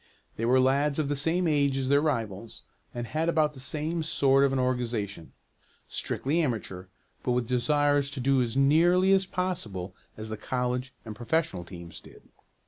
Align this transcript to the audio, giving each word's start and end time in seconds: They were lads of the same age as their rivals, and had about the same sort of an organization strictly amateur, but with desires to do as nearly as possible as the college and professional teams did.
They 0.35 0.45
were 0.45 0.59
lads 0.59 0.97
of 0.97 1.09
the 1.09 1.15
same 1.15 1.47
age 1.47 1.77
as 1.77 1.87
their 1.87 2.01
rivals, 2.01 2.63
and 2.91 3.05
had 3.05 3.29
about 3.29 3.53
the 3.53 3.59
same 3.59 4.01
sort 4.01 4.43
of 4.43 4.51
an 4.51 4.57
organization 4.57 5.33
strictly 5.87 6.41
amateur, 6.41 6.87
but 7.21 7.33
with 7.33 7.45
desires 7.47 8.09
to 8.09 8.19
do 8.19 8.41
as 8.41 8.57
nearly 8.57 9.11
as 9.13 9.27
possible 9.27 9.93
as 10.17 10.29
the 10.31 10.37
college 10.37 10.91
and 11.05 11.15
professional 11.15 11.63
teams 11.63 11.99
did. 12.01 12.23